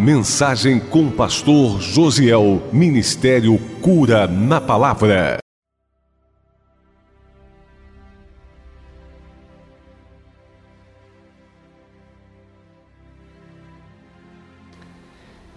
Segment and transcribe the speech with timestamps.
[0.00, 2.70] Mensagem com pastor Josiel.
[2.72, 5.38] Ministério Cura na Palavra.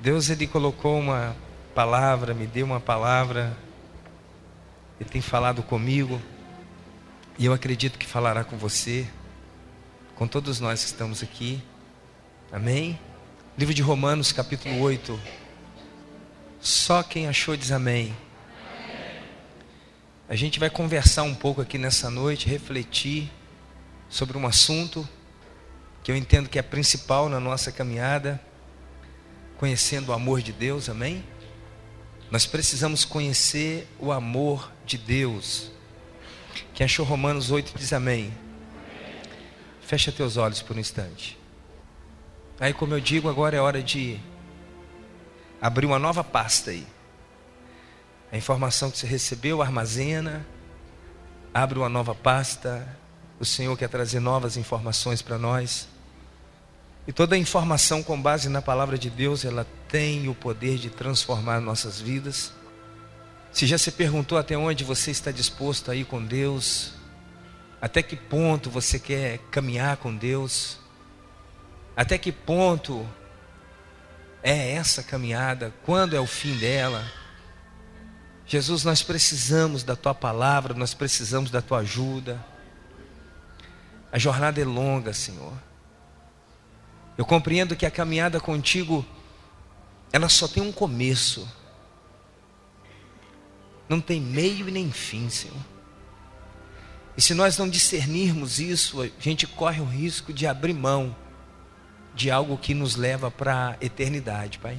[0.01, 1.33] Deus ele colocou uma
[1.73, 3.55] palavra, me deu uma palavra.
[4.99, 6.21] Ele tem falado comigo.
[7.39, 9.07] E eu acredito que falará com você,
[10.15, 11.63] com todos nós que estamos aqui.
[12.51, 12.99] Amém?
[13.55, 15.19] Livro de Romanos, capítulo 8.
[16.59, 18.17] Só quem achou diz amém.
[20.27, 23.31] A gente vai conversar um pouco aqui nessa noite, refletir
[24.09, 25.07] sobre um assunto
[26.03, 28.41] que eu entendo que é principal na nossa caminhada,
[29.59, 31.23] conhecendo o amor de Deus, amém?
[32.31, 35.71] Nós precisamos conhecer o amor de Deus.
[36.73, 38.33] Quem achou Romanos 8 diz amém.
[39.79, 41.42] Fecha teus olhos por um instante.
[42.59, 44.19] Aí, como eu digo, agora é hora de
[45.61, 46.85] abrir uma nova pasta aí.
[48.31, 50.45] A informação que você recebeu, armazena,
[51.53, 52.87] abre uma nova pasta.
[53.39, 55.87] O Senhor quer trazer novas informações para nós.
[57.07, 61.59] E toda informação com base na palavra de Deus, ela tem o poder de transformar
[61.59, 62.53] nossas vidas.
[63.51, 66.93] Se já se perguntou até onde você está disposto a ir com Deus,
[67.81, 70.79] até que ponto você quer caminhar com Deus,
[71.95, 73.07] até que ponto
[74.41, 77.03] é essa caminhada, quando é o fim dela.
[78.45, 82.43] Jesus, nós precisamos da tua palavra, nós precisamos da tua ajuda.
[84.11, 85.53] A jornada é longa, Senhor.
[87.17, 89.05] Eu compreendo que a caminhada contigo,
[90.11, 91.47] ela só tem um começo
[93.87, 95.57] não tem meio e nem fim, Senhor.
[97.15, 101.15] E se nós não discernirmos isso, a gente corre o risco de abrir mão
[102.15, 104.77] de algo que nos leva para a eternidade, Pai.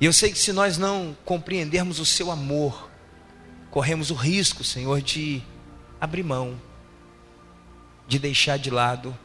[0.00, 2.88] E eu sei que se nós não compreendermos o seu amor,
[3.70, 5.42] corremos o risco, Senhor, de
[6.00, 6.60] abrir mão,
[8.06, 9.16] de deixar de lado,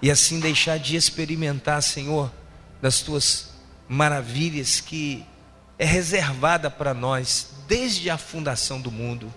[0.00, 2.32] e assim deixar de experimentar, Senhor,
[2.80, 3.50] das tuas
[3.88, 5.24] maravilhas que
[5.78, 9.32] é reservada para nós desde a fundação do mundo.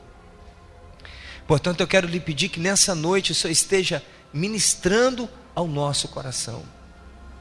[1.47, 6.63] Portanto, eu quero lhe pedir que nessa noite o Senhor esteja ministrando ao nosso coração,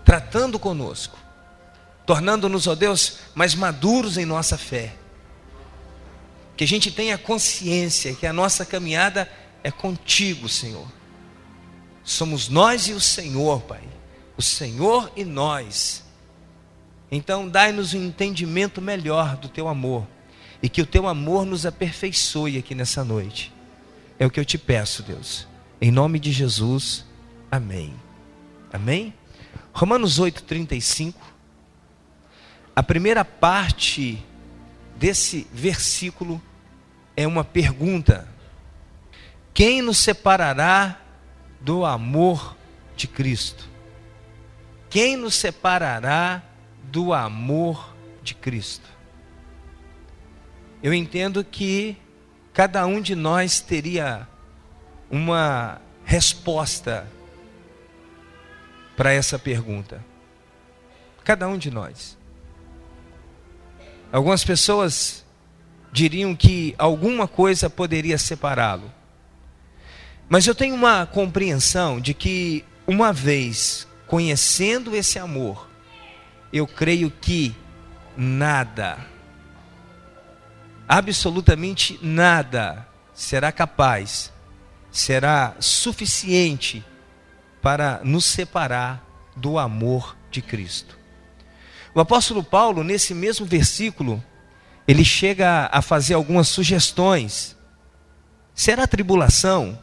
[0.04, 1.18] tratando conosco,
[2.06, 4.94] tornando-nos, ó Deus, mais maduros em nossa fé.
[6.56, 9.28] Que a gente tenha consciência que a nossa caminhada
[9.62, 10.86] é contigo, Senhor.
[12.04, 13.82] Somos nós e o Senhor, Pai.
[14.36, 16.04] O Senhor e nós
[17.14, 20.04] então, dai-nos um entendimento melhor do teu amor
[20.60, 23.52] e que o teu amor nos aperfeiçoe aqui nessa noite.
[24.18, 25.46] É o que eu te peço, Deus.
[25.80, 27.04] Em nome de Jesus.
[27.50, 27.94] Amém.
[28.72, 29.14] Amém?
[29.72, 31.14] Romanos 8:35.
[32.76, 34.24] A primeira parte
[34.96, 36.40] desse versículo
[37.16, 38.28] é uma pergunta:
[39.52, 41.00] Quem nos separará
[41.60, 42.56] do amor
[42.96, 43.68] de Cristo?
[44.90, 46.42] Quem nos separará
[46.84, 48.88] do amor de Cristo.
[50.82, 51.96] Eu entendo que
[52.52, 54.28] cada um de nós teria
[55.10, 57.06] uma resposta
[58.96, 60.04] para essa pergunta.
[61.24, 62.16] Cada um de nós.
[64.12, 65.24] Algumas pessoas
[65.92, 68.92] diriam que alguma coisa poderia separá-lo.
[70.28, 75.68] Mas eu tenho uma compreensão de que, uma vez conhecendo esse amor,
[76.52, 77.54] eu creio que
[78.16, 78.98] nada,
[80.88, 84.32] absolutamente nada, será capaz,
[84.90, 86.84] será suficiente
[87.64, 89.02] para nos separar
[89.34, 90.98] do amor de Cristo.
[91.94, 94.22] O apóstolo Paulo, nesse mesmo versículo,
[94.86, 97.56] ele chega a fazer algumas sugestões.
[98.54, 99.78] Será tribulação,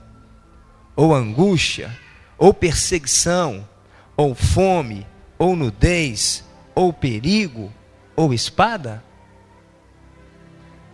[0.96, 1.98] ou angústia,
[2.38, 3.68] ou perseguição,
[4.16, 5.08] ou fome,
[5.40, 7.74] ou nudez, ou perigo,
[8.16, 9.04] ou espada?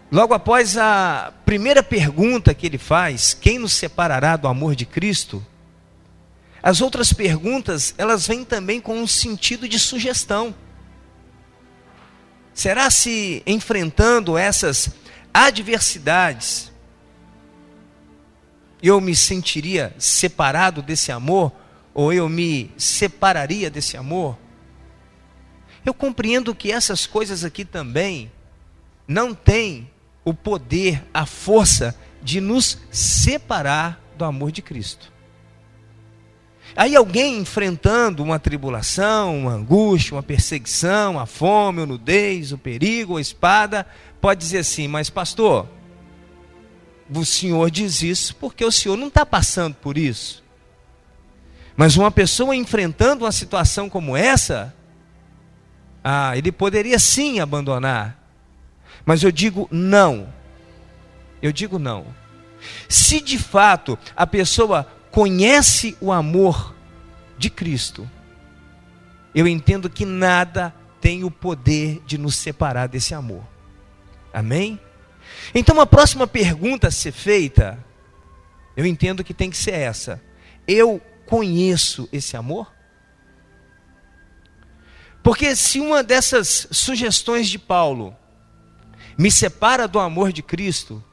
[0.09, 5.45] Logo após a primeira pergunta que ele faz, quem nos separará do amor de Cristo?
[6.61, 10.53] As outras perguntas, elas vêm também com um sentido de sugestão.
[12.53, 14.89] Será se enfrentando essas
[15.33, 16.71] adversidades,
[18.81, 21.51] eu me sentiria separado desse amor?
[21.93, 24.37] Ou eu me separaria desse amor?
[25.85, 28.31] Eu compreendo que essas coisas aqui também
[29.07, 29.89] não têm
[30.23, 35.11] o poder, a força de nos separar do amor de Cristo.
[36.77, 43.17] Aí alguém enfrentando uma tribulação, uma angústia, uma perseguição, a fome, a nudez, o perigo,
[43.17, 43.83] a espada,
[44.21, 45.67] pode dizer assim: Mas, pastor,
[47.11, 50.43] o senhor diz isso porque o senhor não está passando por isso.
[51.75, 54.71] Mas uma pessoa enfrentando uma situação como essa,
[56.03, 58.21] ah, ele poderia sim abandonar.
[59.03, 60.31] Mas eu digo não.
[61.41, 62.05] Eu digo não.
[62.87, 66.75] Se de fato a pessoa conhece o amor
[67.39, 68.07] de Cristo,
[69.33, 70.71] eu entendo que nada
[71.01, 73.43] tem o poder de nos separar desse amor.
[74.31, 74.79] Amém?
[75.55, 77.83] Então a próxima pergunta a ser feita,
[78.75, 80.21] eu entendo que tem que ser essa.
[80.67, 82.71] Eu conheço esse amor?
[85.23, 88.15] Porque se uma dessas sugestões de Paulo
[89.17, 91.03] me separa do amor de Cristo,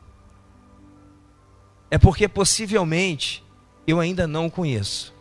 [1.91, 3.44] é porque possivelmente
[3.87, 5.15] eu ainda não o conheço.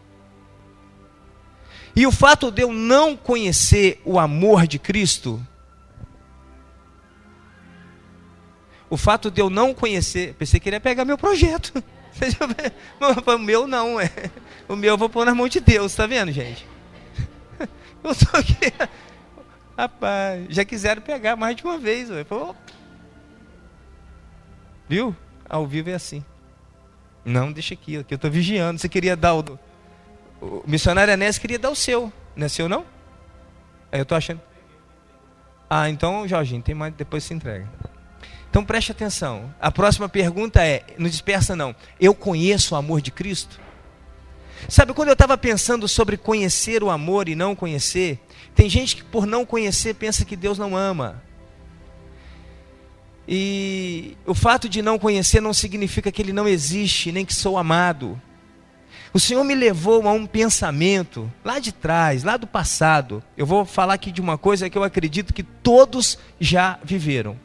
[1.95, 5.39] E o fato de eu não conhecer o amor de Cristo,
[8.89, 11.83] o fato de eu não conhecer, pensei que ele ia pegar meu projeto.
[13.25, 14.09] O meu não, é.
[14.69, 16.65] O meu eu vou pôr na mão de Deus, tá vendo, gente?
[18.03, 18.71] Eu tô aqui.
[19.75, 22.09] Rapaz, já quiseram pegar mais de uma vez.
[24.87, 25.15] Viu?
[25.49, 26.23] Ao vivo é assim.
[27.25, 28.79] Não, deixa aqui, aqui eu estou vigiando.
[28.79, 29.59] Você queria dar o.
[30.41, 32.11] O missionário Anés queria dar o seu.
[32.35, 32.85] Não é seu, não?
[33.91, 34.41] Aí eu estou achando.
[35.69, 37.67] Ah, então, Jorginho, tem mais, depois se entrega.
[38.49, 39.53] Então preste atenção.
[39.59, 41.75] A próxima pergunta é: não dispersa não.
[41.99, 43.59] Eu conheço o amor de Cristo?
[44.69, 48.19] Sabe, quando eu estava pensando sobre conhecer o amor e não conhecer,
[48.55, 51.21] tem gente que por não conhecer pensa que Deus não ama.
[53.27, 57.57] E o fato de não conhecer não significa que ele não existe, nem que sou
[57.57, 58.21] amado.
[59.13, 63.23] O Senhor me levou a um pensamento lá de trás, lá do passado.
[63.37, 67.39] Eu vou falar aqui de uma coisa que eu acredito que todos já viveram.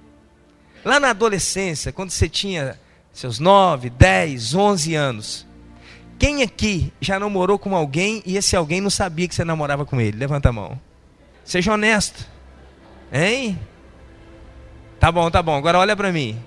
[0.84, 2.80] Lá na adolescência, quando você tinha
[3.12, 5.46] seus 9, 10, 11 anos,
[6.18, 10.00] quem aqui já namorou com alguém e esse alguém não sabia que você namorava com
[10.00, 10.16] ele?
[10.16, 10.80] Levanta a mão.
[11.44, 12.26] Seja honesto.
[13.12, 13.58] Hein?
[14.98, 15.56] Tá bom, tá bom.
[15.56, 16.42] Agora olha para mim.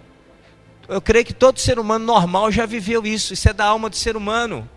[0.88, 3.34] Eu creio que todo ser humano normal já viveu isso.
[3.34, 4.70] Isso é da alma do ser humano.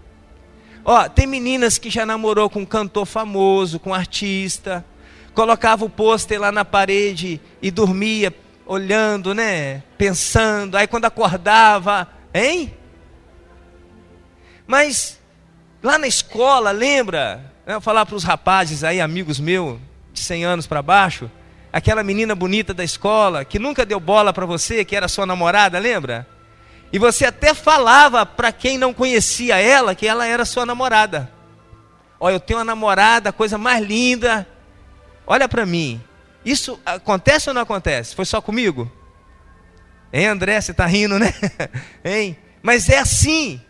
[0.85, 4.85] Ó, tem meninas que já namorou com um cantor famoso, com um artista,
[5.33, 8.33] colocava o pôster lá na parede e dormia
[8.67, 9.83] olhando, né?
[9.97, 10.77] Pensando.
[10.77, 12.75] Aí quando acordava, hein?
[14.67, 15.19] Mas
[15.83, 17.53] lá na escola, lembra?
[17.67, 19.79] Eu falar para os rapazes aí, amigos meus,
[20.13, 21.31] de 100 anos para baixo,
[21.75, 25.77] aquela menina bonita da escola que nunca deu bola para você, que era sua namorada,
[25.77, 26.25] lembra?
[26.93, 31.33] E você até falava para quem não conhecia ela que ela era sua namorada.
[32.21, 34.47] Olha, eu tenho uma namorada, coisa mais linda.
[35.27, 36.01] Olha para mim.
[36.45, 38.15] Isso acontece ou não acontece?
[38.15, 38.91] Foi só comigo?
[40.13, 41.35] Hein, André, você está rindo, né?
[42.05, 42.39] hein?
[42.63, 43.61] Mas é assim.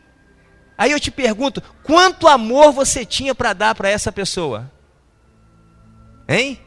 [0.77, 4.71] Aí eu te pergunto: quanto amor você tinha para dar para essa pessoa?
[6.29, 6.61] Hein?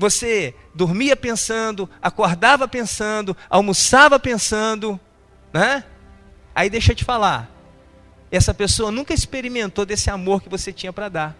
[0.00, 4.98] Você dormia pensando, acordava pensando, almoçava pensando,
[5.52, 5.84] né?
[6.54, 7.50] Aí deixa eu te falar.
[8.30, 11.36] Essa pessoa nunca experimentou desse amor que você tinha para dar.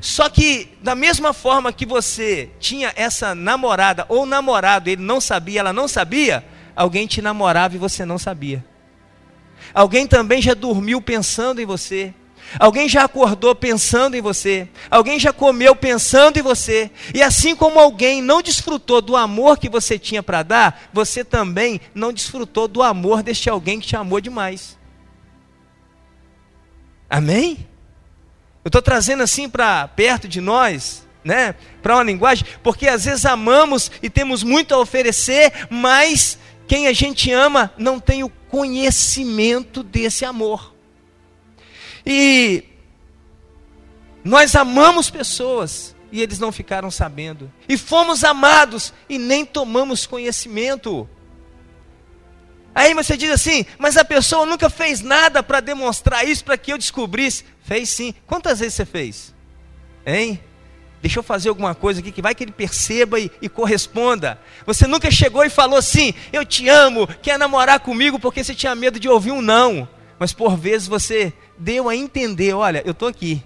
[0.00, 5.58] Só que, da mesma forma que você tinha essa namorada ou namorado, ele não sabia,
[5.58, 6.44] ela não sabia,
[6.76, 8.64] alguém te namorava e você não sabia.
[9.74, 12.14] Alguém também já dormiu pensando em você.
[12.58, 14.68] Alguém já acordou pensando em você.
[14.90, 16.90] Alguém já comeu pensando em você.
[17.14, 21.80] E assim como alguém não desfrutou do amor que você tinha para dar, você também
[21.94, 24.78] não desfrutou do amor deste alguém que te amou demais.
[27.08, 27.66] Amém?
[28.64, 31.54] Eu estou trazendo assim para perto de nós, né?
[31.82, 36.92] Para uma linguagem, porque às vezes amamos e temos muito a oferecer, mas quem a
[36.92, 40.71] gente ama não tem o conhecimento desse amor.
[42.04, 42.64] E
[44.24, 47.50] nós amamos pessoas e eles não ficaram sabendo.
[47.68, 51.08] E fomos amados e nem tomamos conhecimento.
[52.74, 56.72] Aí você diz assim, mas a pessoa nunca fez nada para demonstrar isso, para que
[56.72, 57.44] eu descobrisse.
[57.62, 58.14] Fez sim.
[58.26, 59.34] Quantas vezes você fez?
[60.06, 60.40] Hein?
[61.00, 64.38] Deixa eu fazer alguma coisa aqui que vai que ele perceba e, e, corresponda.
[64.64, 68.72] Você nunca chegou e falou assim: Eu te amo, quer namorar comigo porque você tinha
[68.74, 69.88] medo de ouvir um não.
[70.16, 73.42] Mas por vezes você deu a entender: Olha, eu estou aqui.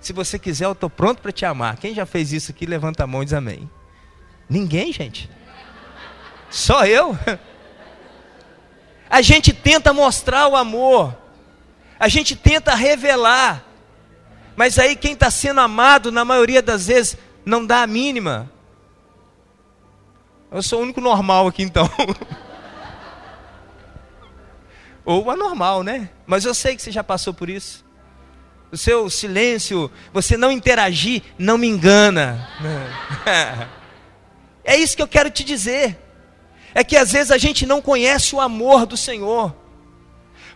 [0.00, 1.76] Se você quiser, eu estou pronto para te amar.
[1.76, 3.70] Quem já fez isso aqui, levanta a mão e diz amém.
[4.48, 5.30] Ninguém, gente.
[6.50, 7.16] Só eu.
[9.08, 11.14] A gente tenta mostrar o amor.
[12.00, 13.62] A gente tenta revelar.
[14.56, 18.50] Mas aí quem está sendo amado, na maioria das vezes, não dá a mínima.
[20.50, 21.88] Eu sou o único normal aqui então.
[25.04, 26.10] Ou anormal, né?
[26.26, 27.84] Mas eu sei que você já passou por isso.
[28.70, 32.48] O seu silêncio, você não interagir, não me engana.
[34.64, 35.98] É isso que eu quero te dizer.
[36.72, 39.54] É que às vezes a gente não conhece o amor do Senhor.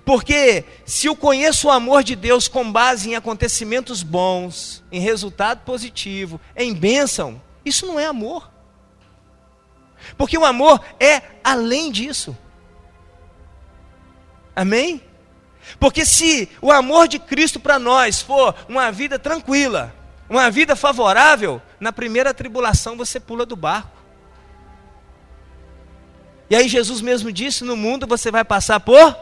[0.05, 5.65] Porque se eu conheço o amor de Deus com base em acontecimentos bons, em resultado
[5.65, 8.49] positivo, em bênção, isso não é amor.
[10.17, 12.37] Porque o amor é além disso.
[14.57, 15.03] Amém?
[15.79, 19.95] Porque se o amor de Cristo para nós for uma vida tranquila,
[20.29, 23.95] uma vida favorável, na primeira tribulação você pula do barco.
[26.49, 29.15] E aí Jesus mesmo disse: no mundo você vai passar por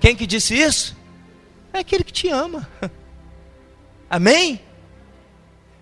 [0.00, 0.96] quem que disse isso?
[1.72, 2.68] É aquele que te ama.
[4.08, 4.60] Amém?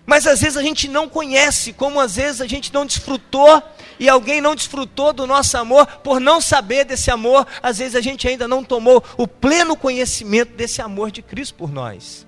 [0.05, 3.63] Mas às vezes a gente não conhece, como às vezes a gente não desfrutou
[3.99, 8.01] e alguém não desfrutou do nosso amor por não saber desse amor, às vezes a
[8.01, 12.25] gente ainda não tomou o pleno conhecimento desse amor de Cristo por nós.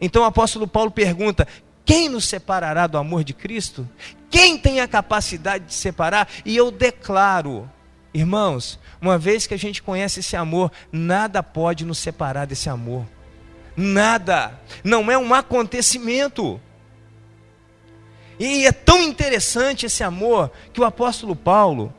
[0.00, 1.46] Então o apóstolo Paulo pergunta:
[1.84, 3.88] quem nos separará do amor de Cristo?
[4.30, 6.28] Quem tem a capacidade de separar?
[6.44, 7.70] E eu declaro,
[8.14, 13.06] irmãos, uma vez que a gente conhece esse amor, nada pode nos separar desse amor.
[13.76, 14.58] Nada.
[14.82, 16.60] Não é um acontecimento.
[18.44, 21.94] E é tão interessante esse amor que o apóstolo Paulo,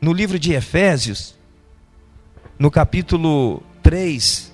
[0.00, 1.36] no livro de Efésios,
[2.58, 4.52] no capítulo 3,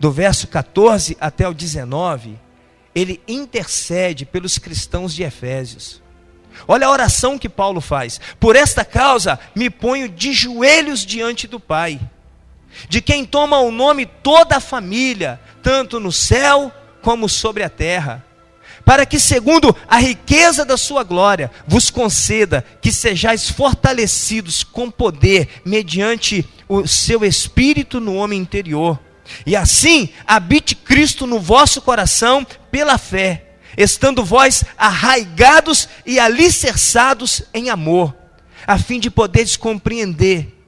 [0.00, 2.38] do verso 14 até o 19,
[2.94, 6.00] ele intercede pelos cristãos de Efésios.
[6.66, 8.18] Olha a oração que Paulo faz.
[8.40, 12.00] Por esta causa me ponho de joelhos diante do Pai,
[12.88, 18.24] de quem toma o nome toda a família, tanto no céu como sobre a terra,
[18.88, 25.60] para que, segundo a riqueza da sua glória, vos conceda que sejais fortalecidos com poder,
[25.62, 28.98] mediante o seu espírito no homem interior.
[29.44, 33.44] E assim habite Cristo no vosso coração pela fé
[33.76, 38.16] estando vós arraigados e alicerçados em amor,
[38.66, 40.66] a fim de poderes compreender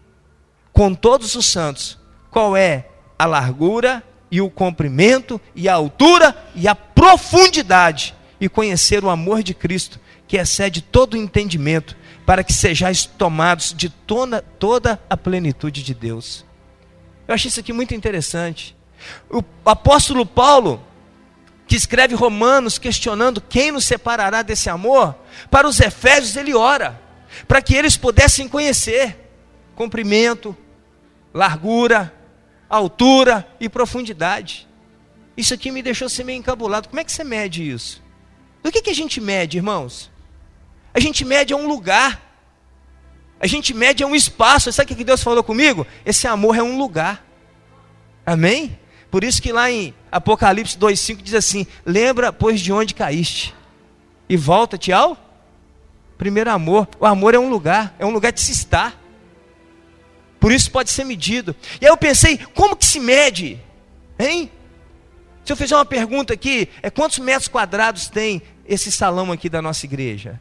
[0.74, 1.98] com todos os santos
[2.30, 2.86] qual é
[3.18, 9.42] a largura e o comprimento e a altura e a profundidade e conhecer o amor
[9.42, 15.16] de Cristo que excede todo o entendimento, para que sejais tomados de toda, toda a
[15.16, 16.44] plenitude de Deus.
[17.26, 18.76] Eu achei isso aqui muito interessante.
[19.30, 20.84] O apóstolo Paulo,
[21.66, 25.16] que escreve Romanos questionando quem nos separará desse amor,
[25.50, 27.00] para os Efésios ele ora,
[27.48, 29.16] para que eles pudessem conhecer
[29.74, 30.54] comprimento,
[31.32, 32.12] largura,
[32.68, 34.68] altura e profundidade.
[35.40, 36.86] Isso aqui me deixou ser meio encabulado.
[36.90, 38.02] Como é que você mede isso?
[38.62, 40.10] Do que, que a gente mede, irmãos?
[40.92, 42.20] A gente mede a um lugar.
[43.40, 44.70] A gente mede a um espaço.
[44.70, 45.86] Sabe o que Deus falou comigo?
[46.04, 47.24] Esse amor é um lugar.
[48.26, 48.78] Amém?
[49.10, 53.54] Por isso que lá em Apocalipse 2,5 diz assim: Lembra, pois, de onde caíste,
[54.28, 55.16] e volta-te ao
[56.18, 56.86] primeiro amor.
[57.00, 58.94] O amor é um lugar, é um lugar de se estar.
[60.38, 61.56] Por isso pode ser medido.
[61.80, 63.58] E aí eu pensei, como que se mede?
[64.18, 64.50] Hein?
[65.44, 69.60] Se eu fizer uma pergunta aqui, é quantos metros quadrados tem esse salão aqui da
[69.60, 70.40] nossa igreja?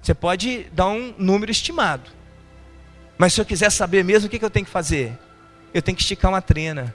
[0.00, 2.10] Você pode dar um número estimado.
[3.16, 5.18] Mas se eu quiser saber mesmo, o que, que eu tenho que fazer?
[5.74, 6.94] Eu tenho que esticar uma trena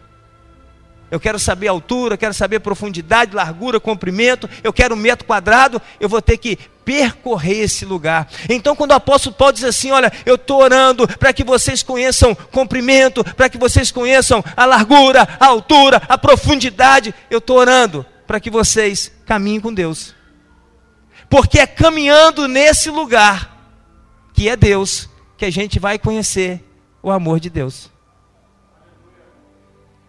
[1.14, 5.80] eu quero saber altura, eu quero saber profundidade, largura, comprimento, eu quero um metro quadrado,
[6.00, 8.28] eu vou ter que percorrer esse lugar.
[8.50, 12.36] Então, quando o apóstolo Paulo diz assim: Olha, eu estou orando para que vocês conheçam
[12.36, 18.40] comprimento, para que vocês conheçam a largura, a altura, a profundidade, eu estou orando para
[18.40, 20.14] que vocês caminhem com Deus.
[21.30, 23.58] Porque é caminhando nesse lugar,
[24.34, 26.64] que é Deus, que a gente vai conhecer
[27.02, 27.92] o amor de Deus.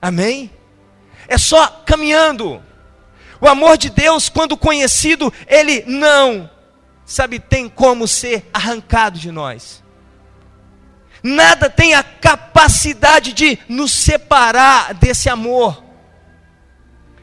[0.02, 0.50] Amém?
[1.28, 2.62] é só caminhando.
[3.40, 6.49] O amor de Deus, quando conhecido, ele não,
[7.04, 9.82] sabe, tem como ser arrancado de nós.
[11.23, 15.82] Nada tem a capacidade de nos separar desse amor.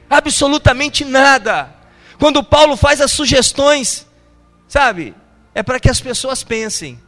[0.10, 1.74] Absolutamente nada.
[2.18, 4.08] Quando Paulo faz as sugestões,
[4.68, 5.16] sabe,
[5.54, 7.00] é para que as pessoas pensem.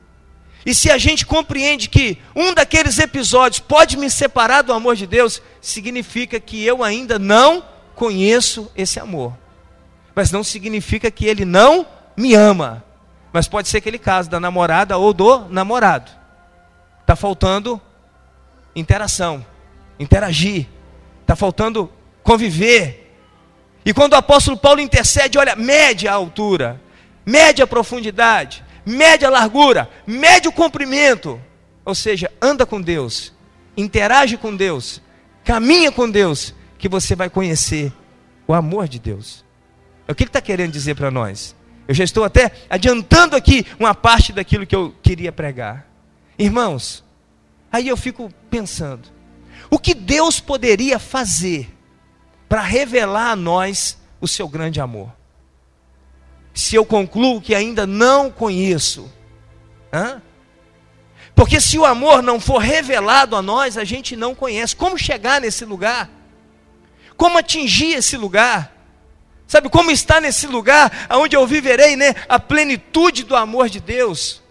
[0.65, 5.06] E se a gente compreende que um daqueles episódios pode me separar do amor de
[5.06, 7.65] Deus, significa que eu ainda não
[7.96, 9.38] conheço esse amor.
[10.15, 12.84] Mas não significa que ele não me ama.
[13.32, 16.12] Mas pode ser aquele caso da namorada ou do namorado.
[17.01, 17.82] Está faltando
[18.75, 19.46] interação,
[20.00, 20.67] interagir.
[21.22, 21.91] Está faltando
[22.24, 23.15] conviver.
[23.86, 26.82] E quando o apóstolo Paulo intercede, olha, mede a altura,
[27.25, 31.39] mede a profundidade, mede a largura, mede o comprimento.
[31.84, 33.34] Ou seja, anda com Deus,
[33.75, 35.01] interage com Deus,
[35.43, 37.91] caminha com Deus, que você vai conhecer
[38.48, 39.43] o amor de Deus.
[40.08, 41.55] O que ele está querendo dizer para nós?
[41.88, 45.88] Eu já estou até adiantando aqui uma parte daquilo que eu queria pregar.
[46.38, 47.04] Irmãos,
[47.72, 49.10] aí eu fico pensando:
[49.70, 51.74] o que Deus poderia fazer
[52.48, 55.12] para revelar a nós o seu grande amor?
[56.54, 59.12] Se eu concluo que ainda não conheço,
[59.92, 60.22] hã?
[61.36, 64.75] porque se o amor não for revelado a nós, a gente não conhece.
[64.75, 66.10] Como chegar nesse lugar?
[67.18, 68.73] Como atingir esse lugar?
[69.53, 74.41] Sabe como está nesse lugar onde eu viverei, né, a plenitude do amor de Deus?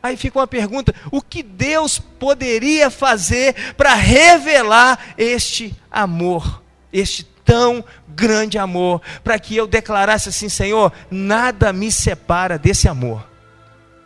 [0.00, 6.62] Aí fica uma pergunta: o que Deus poderia fazer para revelar este amor,
[6.92, 13.28] este tão grande amor, para que eu declarasse assim, Senhor, nada me separa desse amor.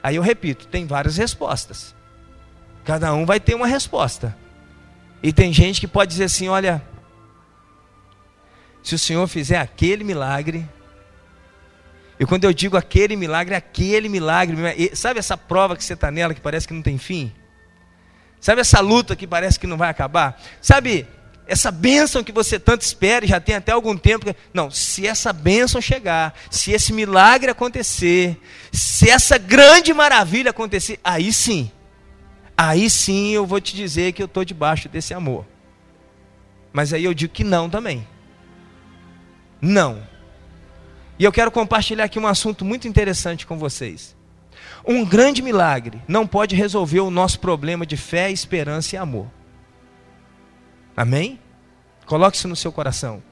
[0.02, 1.94] Aí eu repito, tem várias respostas.
[2.82, 4.34] Cada um vai ter uma resposta.
[5.22, 6.82] E tem gente que pode dizer assim: olha,
[8.82, 10.68] se o Senhor fizer aquele milagre,
[12.18, 14.56] e quando eu digo aquele milagre, aquele milagre,
[14.94, 17.32] sabe essa prova que você está nela que parece que não tem fim?
[18.40, 20.40] Sabe essa luta que parece que não vai acabar?
[20.60, 21.06] Sabe
[21.46, 24.26] essa bênção que você tanto espera, e já tem até algum tempo.
[24.54, 28.40] Não, se essa bênção chegar, se esse milagre acontecer,
[28.72, 31.70] se essa grande maravilha acontecer, aí sim,
[32.56, 35.44] aí sim eu vou te dizer que eu estou debaixo desse amor.
[36.72, 38.06] Mas aí eu digo que não também.
[39.62, 40.02] Não.
[41.16, 44.16] E eu quero compartilhar aqui um assunto muito interessante com vocês.
[44.84, 49.28] Um grande milagre não pode resolver o nosso problema de fé, esperança e amor.
[50.96, 51.38] Amém?
[52.04, 53.22] Coloque isso no seu coração.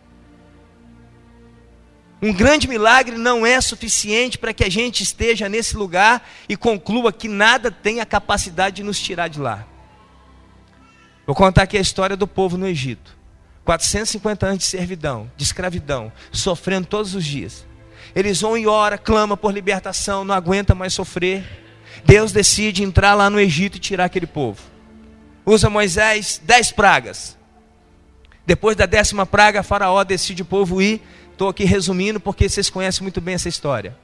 [2.22, 7.12] Um grande milagre não é suficiente para que a gente esteja nesse lugar e conclua
[7.12, 9.66] que nada tem a capacidade de nos tirar de lá.
[11.26, 13.19] Vou contar aqui a história do povo no Egito.
[13.70, 17.64] 450 anos de servidão, de escravidão, sofrendo todos os dias.
[18.16, 21.44] Eles vão e ora, clama por libertação, não aguenta mais sofrer.
[22.04, 24.60] Deus decide entrar lá no Egito e tirar aquele povo.
[25.46, 27.38] Usa Moisés dez pragas.
[28.44, 31.00] Depois da décima praga, Faraó decide o povo ir.
[31.30, 33.96] Estou aqui resumindo porque vocês conhecem muito bem essa história.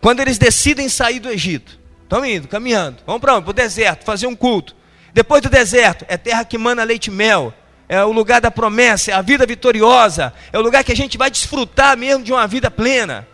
[0.00, 4.34] Quando eles decidem sair do Egito, estão indo, caminhando, vamos para o deserto, fazer um
[4.34, 4.74] culto.
[5.14, 7.54] Depois do deserto, é terra que mana leite e mel
[7.88, 11.16] é o lugar da promessa, é a vida vitoriosa, é o lugar que a gente
[11.16, 13.26] vai desfrutar mesmo de uma vida plena.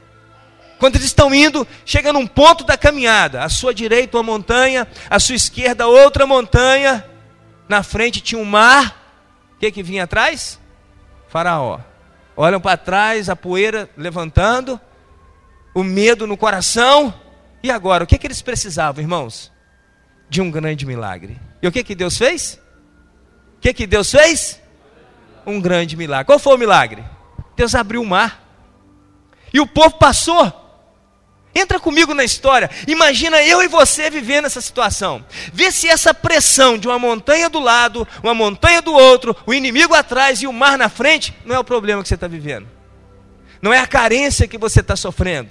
[0.79, 5.19] Quando eles estão indo, chega num ponto da caminhada, à sua direita uma montanha, à
[5.19, 7.05] sua esquerda outra montanha,
[7.69, 9.01] na frente tinha um mar,
[9.55, 10.59] o que, que vinha atrás?
[11.29, 11.79] Faraó.
[12.37, 14.81] Olham para trás, a poeira levantando,
[15.75, 17.15] o medo no coração,
[17.63, 19.53] e agora, o que, que eles precisavam, irmãos?
[20.29, 21.39] De um grande milagre.
[21.63, 22.61] E o que, que Deus fez?
[23.63, 24.61] Que, que Deus fez?
[25.47, 26.27] Um grande milagre.
[26.27, 27.05] Qual foi o milagre?
[27.57, 28.43] Deus abriu o mar.
[29.55, 30.61] E o povo passou.
[31.55, 32.69] Entra comigo na história.
[32.89, 35.25] Imagina eu e você vivendo essa situação.
[35.53, 39.95] Vê se essa pressão de uma montanha do lado, uma montanha do outro, o inimigo
[39.95, 42.69] atrás e o mar na frente, não é o problema que você está vivendo.
[43.61, 45.51] Não é a carência que você está sofrendo.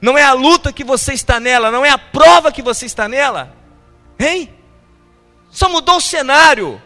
[0.00, 1.70] Não é a luta que você está nela.
[1.70, 3.54] Não é a prova que você está nela.
[4.18, 4.52] Hein?
[5.54, 6.82] Só mudou o cenário.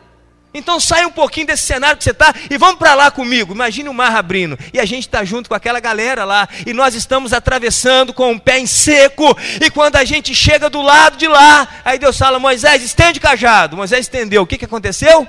[0.52, 3.54] Então sai um pouquinho desse cenário que você está e vamos para lá comigo.
[3.54, 6.94] Imagine o mar abrindo e a gente está junto com aquela galera lá e nós
[6.94, 9.36] estamos atravessando com o pé em seco.
[9.60, 13.22] E quando a gente chega do lado de lá, aí Deus fala: Moisés, estende o
[13.22, 13.76] cajado.
[13.76, 14.42] Moisés estendeu.
[14.42, 15.26] O que, que aconteceu?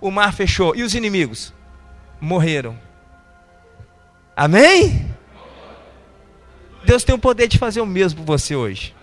[0.00, 1.52] O mar fechou e os inimigos
[2.20, 2.78] morreram.
[4.36, 5.14] Amém?
[6.84, 8.94] Deus tem o poder de fazer o mesmo por você hoje.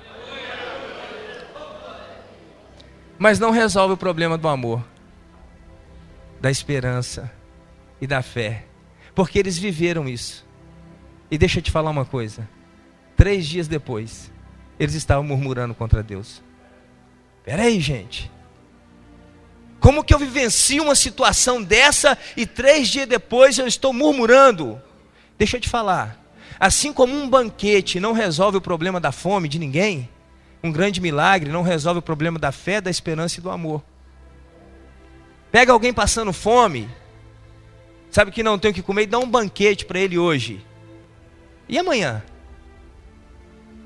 [3.17, 4.83] Mas não resolve o problema do amor,
[6.39, 7.31] da esperança
[7.99, 8.65] e da fé,
[9.15, 10.45] porque eles viveram isso.
[11.29, 12.47] E deixa eu te falar uma coisa:
[13.15, 14.31] três dias depois,
[14.79, 16.41] eles estavam murmurando contra Deus.
[17.43, 18.31] Peraí, gente.
[19.79, 24.81] Como que eu vivencio uma situação dessa e três dias depois eu estou murmurando?
[25.37, 26.23] Deixa eu te falar.
[26.59, 30.09] Assim como um banquete não resolve o problema da fome de ninguém,
[30.63, 33.83] um grande milagre não resolve o problema da fé, da esperança e do amor.
[35.51, 36.89] Pega alguém passando fome,
[38.11, 40.65] sabe que não tem o que comer, e dá um banquete para ele hoje.
[41.69, 42.23] E amanhã?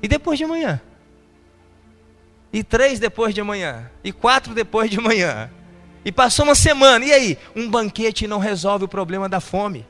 [0.02, 0.80] E depois de amanhã?
[2.52, 3.90] E três depois de amanhã?
[4.02, 5.50] E quatro depois de amanhã?
[6.04, 7.38] E passou uma semana, e aí?
[7.54, 9.86] Um banquete não resolve o problema da fome.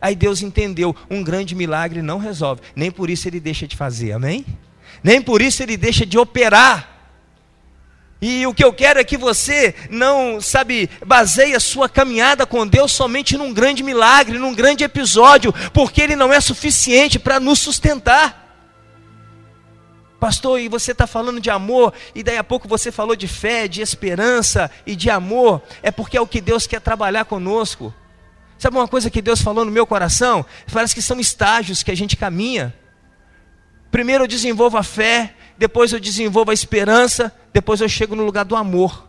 [0.00, 4.12] Aí Deus entendeu: um grande milagre não resolve, nem por isso ele deixa de fazer,
[4.12, 4.44] amém?
[5.02, 6.94] Nem por isso ele deixa de operar.
[8.26, 12.66] E o que eu quero é que você não, sabe, baseie a sua caminhada com
[12.66, 17.58] Deus somente num grande milagre, num grande episódio, porque ele não é suficiente para nos
[17.58, 18.42] sustentar.
[20.18, 23.68] Pastor, e você está falando de amor, e daí a pouco você falou de fé,
[23.68, 27.92] de esperança e de amor, é porque é o que Deus quer trabalhar conosco.
[28.58, 30.46] Sabe uma coisa que Deus falou no meu coração?
[30.72, 32.74] Parece que são estágios que a gente caminha.
[33.94, 38.44] Primeiro eu desenvolvo a fé, depois eu desenvolvo a esperança, depois eu chego no lugar
[38.44, 39.06] do amor.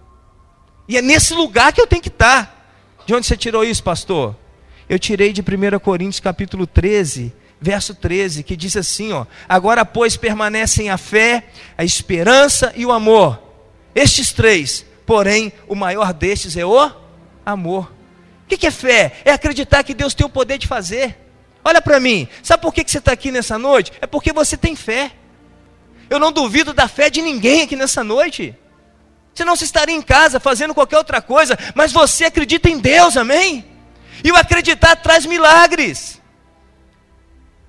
[0.87, 2.69] E é nesse lugar que eu tenho que estar.
[3.03, 4.35] De onde você tirou isso, pastor?
[4.87, 10.17] Eu tirei de 1 Coríntios capítulo 13, verso 13, que diz assim, ó: Agora, pois,
[10.17, 13.41] permanecem a fé, a esperança e o amor.
[13.95, 16.91] Estes três, porém, o maior destes é o
[17.43, 17.91] amor.
[18.43, 19.13] O que é fé?
[19.25, 21.24] É acreditar que Deus tem o poder de fazer.
[21.67, 23.91] Olha para mim, sabe por que você está aqui nessa noite?
[23.99, 25.11] É porque você tem fé.
[26.07, 28.55] Eu não duvido da fé de ninguém aqui nessa noite.
[29.33, 33.17] Você não se estaria em casa fazendo qualquer outra coisa, mas você acredita em Deus,
[33.17, 33.65] amém?
[34.23, 36.21] E o acreditar traz milagres.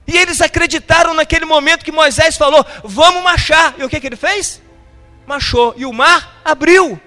[0.07, 3.75] E eles acreditaram naquele momento que Moisés falou: Vamos marchar.
[3.79, 4.61] E o que, que ele fez?
[5.27, 5.73] Marchou.
[5.75, 7.01] E o mar abriu.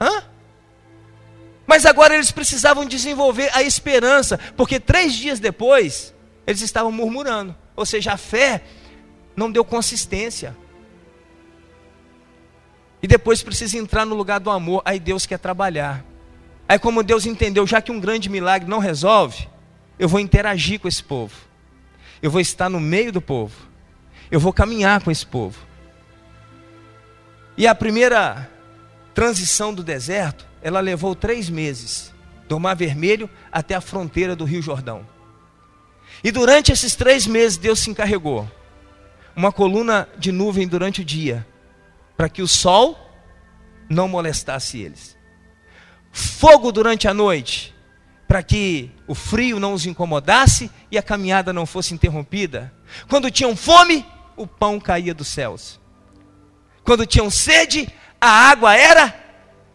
[0.00, 0.24] Hã?
[1.66, 6.14] Mas agora eles precisavam desenvolver a esperança, porque três dias depois
[6.46, 7.56] eles estavam murmurando.
[7.74, 8.62] Ou seja, a fé
[9.34, 10.56] não deu consistência.
[13.02, 14.82] E depois precisa entrar no lugar do amor.
[14.84, 16.04] Aí Deus quer trabalhar.
[16.68, 19.48] Aí, como Deus entendeu, já que um grande milagre não resolve,
[19.98, 21.34] eu vou interagir com esse povo.
[22.22, 23.54] Eu vou estar no meio do povo.
[24.30, 25.58] Eu vou caminhar com esse povo.
[27.56, 28.50] E a primeira
[29.14, 32.10] transição do deserto ela levou três meses,
[32.48, 35.06] do Mar Vermelho até a fronteira do Rio Jordão.
[36.24, 38.50] E durante esses três meses, Deus se encarregou
[39.36, 41.46] uma coluna de nuvem durante o dia,
[42.16, 42.98] para que o sol
[43.90, 45.18] não molestasse eles.
[46.10, 47.74] Fogo durante a noite,
[48.26, 52.72] para que o frio não os incomodasse e a caminhada não fosse interrompida.
[53.08, 55.78] Quando tinham fome, o pão caía dos céus.
[56.84, 57.88] Quando tinham sede,
[58.20, 59.23] a água era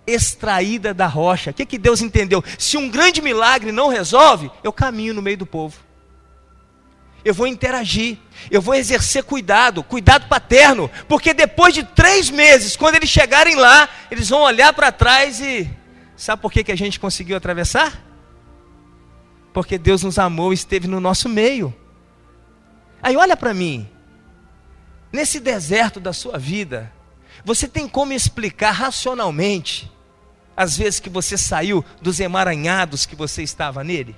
[0.10, 1.52] extraída da rocha.
[1.52, 2.44] O que, que Deus entendeu?
[2.58, 5.78] Se um grande milagre não resolve, eu caminho no meio do povo.
[7.24, 8.18] Eu vou interagir,
[8.50, 13.90] eu vou exercer cuidado, cuidado paterno, porque depois de três meses, quando eles chegarem lá,
[14.10, 15.70] eles vão olhar para trás e.
[16.16, 18.04] Sabe por que, que a gente conseguiu atravessar?
[19.54, 21.74] Porque Deus nos amou e esteve no nosso meio.
[23.02, 23.90] Aí olha para mim,
[25.12, 26.92] nesse deserto da sua vida,
[27.44, 29.92] você tem como explicar racionalmente
[30.60, 34.14] as vezes que você saiu dos emaranhados que você estava nele?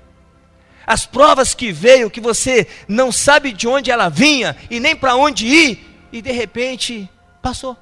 [0.84, 5.14] As provas que veio que você não sabe de onde ela vinha e nem para
[5.14, 7.08] onde ir, e de repente
[7.40, 7.76] passou.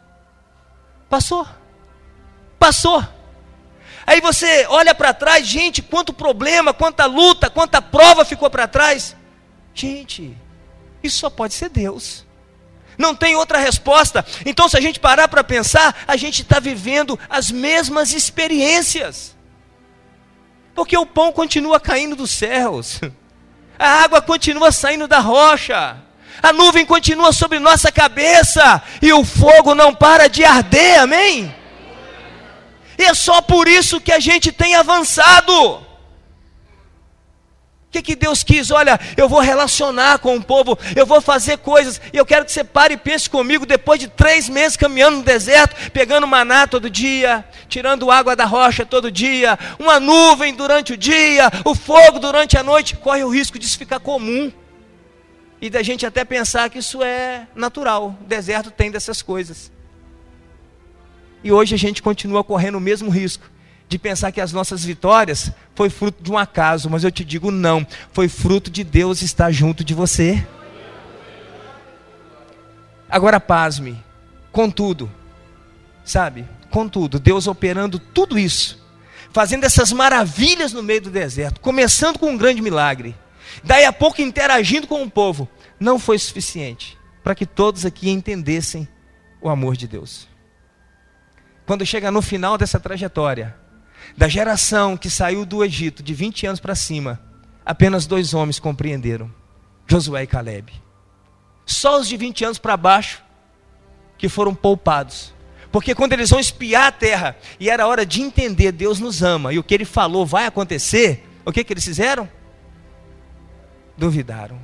[1.08, 1.48] Passou.
[2.58, 3.02] Passou.
[4.06, 9.16] Aí você olha para trás, gente, quanto problema, quanta luta, quanta prova ficou para trás.
[9.72, 10.36] Gente,
[11.02, 12.26] isso só pode ser Deus.
[13.00, 14.22] Não tem outra resposta.
[14.44, 19.34] Então, se a gente parar para pensar, a gente está vivendo as mesmas experiências.
[20.74, 23.00] Porque o pão continua caindo dos céus,
[23.78, 25.96] a água continua saindo da rocha,
[26.42, 31.54] a nuvem continua sobre nossa cabeça e o fogo não para de arder, amém?
[32.98, 35.86] E é só por isso que a gente tem avançado.
[37.90, 38.70] O que, que Deus quis?
[38.70, 42.52] Olha, eu vou relacionar com o povo, eu vou fazer coisas, e eu quero que
[42.52, 46.88] você pare e pense comigo, depois de três meses caminhando no deserto, pegando maná todo
[46.88, 52.56] dia, tirando água da rocha todo dia, uma nuvem durante o dia, o fogo durante
[52.56, 54.52] a noite, corre o risco disso ficar comum.
[55.60, 59.72] E da gente até pensar que isso é natural, o deserto tem dessas coisas.
[61.42, 63.50] E hoje a gente continua correndo o mesmo risco
[63.90, 67.50] de pensar que as nossas vitórias foi fruto de um acaso, mas eu te digo
[67.50, 70.46] não, foi fruto de Deus estar junto de você.
[73.08, 74.00] Agora pasme,
[74.52, 75.10] contudo,
[76.04, 76.46] sabe?
[76.70, 78.80] Contudo, Deus operando tudo isso,
[79.32, 83.12] fazendo essas maravilhas no meio do deserto, começando com um grande milagre,
[83.64, 85.48] daí a pouco interagindo com o povo,
[85.80, 88.86] não foi suficiente para que todos aqui entendessem
[89.40, 90.28] o amor de Deus.
[91.66, 93.56] Quando chega no final dessa trajetória,
[94.16, 97.20] da geração que saiu do Egito, de 20 anos para cima,
[97.64, 99.30] apenas dois homens compreenderam:
[99.86, 100.72] Josué e Caleb.
[101.64, 103.22] Só os de 20 anos para baixo
[104.18, 105.32] que foram poupados.
[105.70, 109.52] Porque quando eles vão espiar a terra e era hora de entender, Deus nos ama
[109.52, 112.28] e o que ele falou vai acontecer, o que, que eles fizeram?
[114.00, 114.58] duvidaram.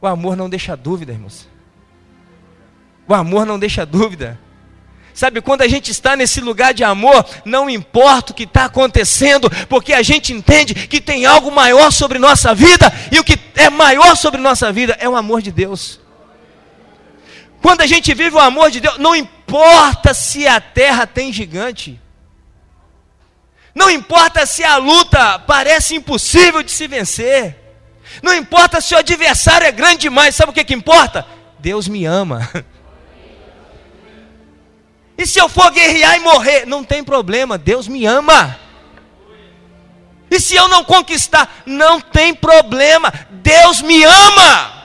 [0.00, 1.46] O amor não deixa dúvida, irmãos.
[3.06, 4.40] O amor não deixa dúvida.
[5.18, 9.50] Sabe, quando a gente está nesse lugar de amor, não importa o que está acontecendo,
[9.68, 13.68] porque a gente entende que tem algo maior sobre nossa vida, e o que é
[13.68, 15.98] maior sobre nossa vida é o amor de Deus.
[17.60, 22.00] Quando a gente vive o amor de Deus, não importa se a terra tem gigante,
[23.74, 27.56] não importa se a luta parece impossível de se vencer,
[28.22, 31.26] não importa se o adversário é grande demais, sabe o que, que importa?
[31.58, 32.48] Deus me ama.
[35.18, 38.56] E se eu for guerrear e morrer, não tem problema, Deus me ama.
[40.30, 44.78] E se eu não conquistar, não tem problema, Deus me ama.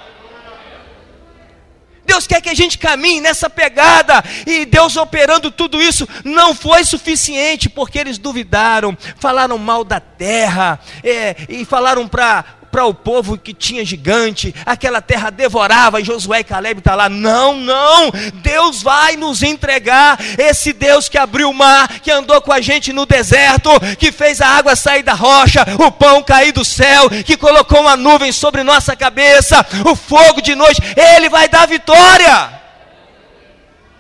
[2.04, 6.84] Deus quer que a gente caminhe nessa pegada, e Deus operando tudo isso não foi
[6.84, 12.44] suficiente, porque eles duvidaram, falaram mal da terra, é, e falaram para
[12.74, 17.08] para o povo que tinha gigante, aquela terra devorava, e Josué e Caleb está lá.
[17.08, 18.10] Não, não,
[18.42, 20.18] Deus vai nos entregar.
[20.40, 24.42] Esse Deus que abriu o mar, que andou com a gente no deserto, que fez
[24.42, 28.64] a água sair da rocha, o pão cair do céu, que colocou uma nuvem sobre
[28.64, 32.60] nossa cabeça, o fogo de noite, Ele vai dar vitória.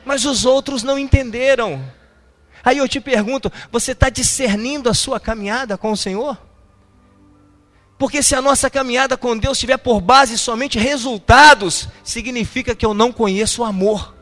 [0.03, 1.79] Mas os outros não entenderam.
[2.63, 6.35] Aí eu te pergunto: você está discernindo a sua caminhada com o Senhor?
[8.03, 12.93] Porque se a nossa caminhada com Deus tiver por base somente resultados, significa que eu
[12.93, 14.13] não conheço o amor.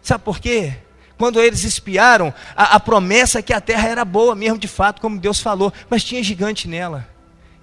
[0.00, 0.74] Sabe por quê?
[1.18, 5.00] Quando eles espiaram, a, a promessa é que a terra era boa mesmo, de fato,
[5.00, 7.08] como Deus falou, mas tinha gigante nela.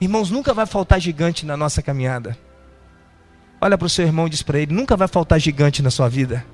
[0.01, 2.37] Irmãos, nunca vai faltar gigante na nossa caminhada.
[3.61, 6.09] Olha para o seu irmão e diz para ele: nunca vai faltar gigante na sua
[6.09, 6.45] vida.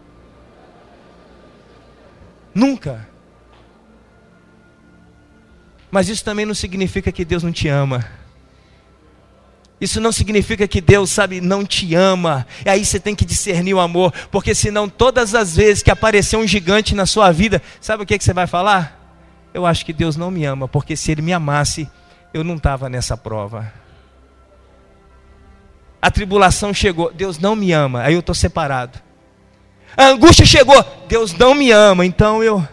[2.54, 3.10] Nunca.
[5.90, 8.15] Mas isso também não significa que Deus não te ama.
[9.80, 12.48] Isso não significa que Deus, sabe, não te ama.
[12.66, 16.38] E aí você tem que discernir o amor, porque senão todas as vezes que aparecer
[16.38, 19.02] um gigante na sua vida, sabe o que, que você vai falar?
[19.54, 21.90] Eu acho que Deus não me ama, porque se Ele me amasse,
[22.34, 23.72] eu não estava nessa prova.
[26.02, 29.00] A tribulação chegou, Deus não me ama, aí eu estou separado.
[29.98, 32.66] A angústia chegou, Deus não me ama, então eu.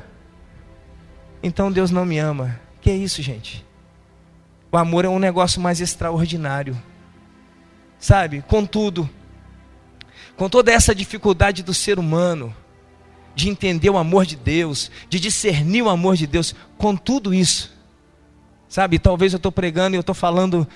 [1.42, 2.60] Então Deus não me ama.
[2.80, 3.64] Que é isso, gente?
[4.70, 6.76] O amor é um negócio mais extraordinário
[8.02, 8.42] sabe?
[8.48, 9.08] Contudo,
[10.36, 12.54] com toda essa dificuldade do ser humano,
[13.32, 17.72] de entender o amor de Deus, de discernir o amor de Deus, com tudo isso,
[18.68, 18.98] sabe?
[18.98, 20.66] Talvez eu estou pregando e eu estou falando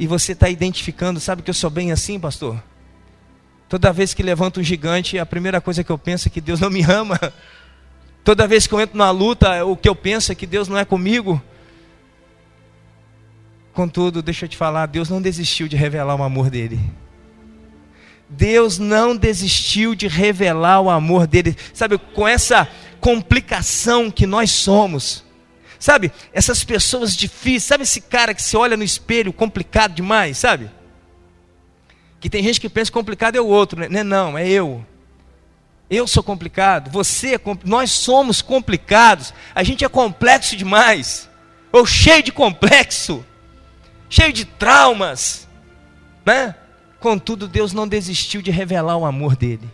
[0.00, 2.60] e você está identificando, sabe que eu sou bem assim, pastor?
[3.68, 6.58] Toda vez que levanto um gigante, a primeira coisa que eu penso é que Deus
[6.58, 7.18] não me ama.
[8.24, 10.76] Toda vez que eu entro na luta, o que eu penso é que Deus não
[10.76, 11.40] é comigo.
[13.74, 16.78] Contudo, deixa eu te falar, Deus não desistiu de revelar o amor dele.
[18.28, 21.56] Deus não desistiu de revelar o amor dele.
[21.72, 22.68] Sabe, com essa
[23.00, 25.24] complicação que nós somos.
[25.78, 27.64] Sabe, essas pessoas difíceis.
[27.64, 30.70] Sabe esse cara que se olha no espelho complicado demais, sabe?
[32.20, 34.04] Que tem gente que pensa complicado é o outro, né?
[34.04, 34.86] Não, é eu.
[35.90, 39.34] Eu sou complicado, você é complicado, nós somos complicados.
[39.52, 41.28] A gente é complexo demais.
[41.72, 43.24] Ou cheio de complexo
[44.14, 45.48] cheio de traumas,
[46.24, 46.54] né?
[47.00, 49.68] Contudo, Deus não desistiu de revelar o amor dele.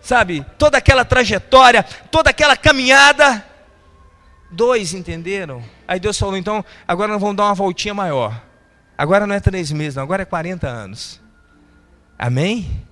[0.00, 3.46] Sabe, toda aquela trajetória, toda aquela caminhada,
[4.50, 5.62] dois entenderam?
[5.86, 8.42] Aí Deus falou: então, agora nós vamos dar uma voltinha maior.
[8.98, 11.20] Agora não é três meses, não, agora é 40 anos.
[12.18, 12.84] Amém?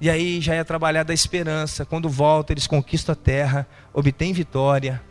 [0.00, 1.84] E aí já é trabalhar da esperança.
[1.84, 5.02] Quando volta, eles conquistam a terra, obtêm vitória.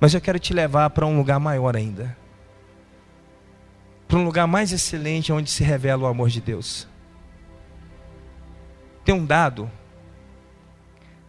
[0.00, 2.16] Mas eu quero te levar para um lugar maior ainda
[4.10, 6.88] para um lugar mais excelente onde se revela o amor de Deus.
[9.04, 9.70] Tem um dado,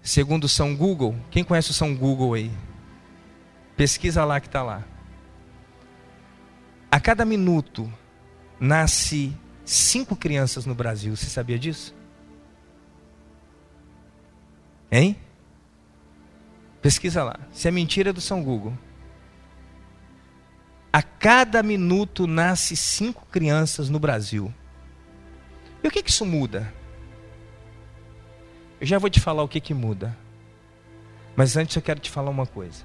[0.02, 2.52] segundo São Google, quem conhece o São Google aí?
[3.78, 4.84] Pesquisa lá que está lá.
[6.90, 7.92] A cada minuto
[8.60, 9.32] nasce
[9.64, 11.16] cinco crianças no Brasil.
[11.16, 11.96] Você sabia disso?
[14.92, 15.16] Hein?
[16.82, 17.40] Pesquisa lá.
[17.52, 18.74] Se é mentira é do São Google.
[20.92, 24.54] A cada minuto nasce cinco crianças no Brasil.
[25.84, 26.74] E o que, que isso muda?
[28.80, 30.18] Eu já vou te falar o que, que muda.
[31.36, 32.84] Mas antes eu quero te falar uma coisa.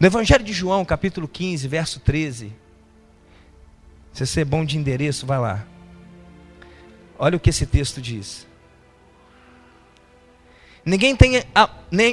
[0.00, 2.52] No Evangelho de João, capítulo 15, verso 13.
[4.12, 5.64] Se você é bom de endereço, vai lá.
[7.18, 8.47] Olha o que esse texto diz.
[10.88, 11.44] Ninguém tem,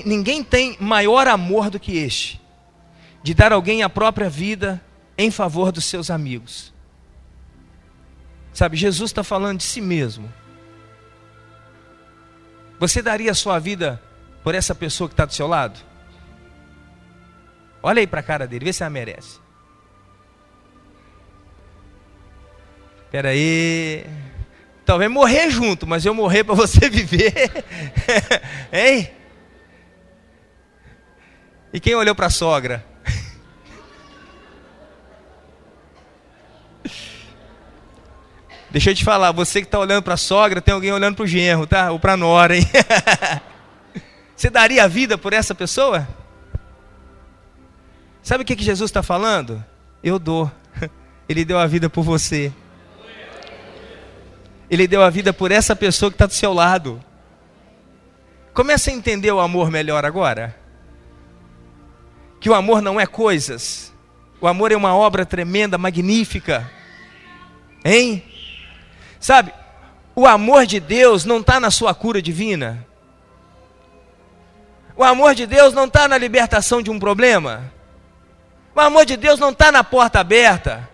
[0.05, 2.41] ninguém tem maior amor do que este
[3.23, 4.83] de dar alguém a própria vida
[5.17, 6.73] em favor dos seus amigos.
[8.53, 10.31] Sabe, Jesus está falando de si mesmo.
[12.79, 13.99] Você daria a sua vida
[14.43, 15.79] por essa pessoa que está do seu lado?
[17.81, 19.39] Olha aí para a cara dele, vê se ela merece.
[23.05, 24.05] Espera aí.
[24.85, 27.33] Talvez morrer junto, mas eu morrer para você viver.
[28.71, 29.09] hein?
[31.73, 32.85] E quem olhou para a sogra?
[38.69, 41.23] Deixa eu te falar, você que está olhando para a sogra, tem alguém olhando para
[41.23, 41.89] o genro, tá?
[41.91, 42.67] Ou para a nora, hein?
[44.37, 46.07] você daria a vida por essa pessoa?
[48.21, 49.65] Sabe o que, que Jesus está falando?
[50.03, 50.51] Eu dou.
[51.27, 52.53] Ele deu a vida por você.
[54.69, 57.03] Ele deu a vida por essa pessoa que está do seu lado.
[58.53, 60.55] Começa a entender o amor melhor agora.
[62.39, 63.93] Que o amor não é coisas.
[64.39, 66.69] O amor é uma obra tremenda, magnífica.
[67.83, 68.23] Hein?
[69.19, 69.53] Sabe,
[70.15, 72.85] o amor de Deus não está na sua cura divina.
[74.95, 77.71] O amor de Deus não está na libertação de um problema.
[78.73, 80.89] O amor de Deus não está na porta aberta.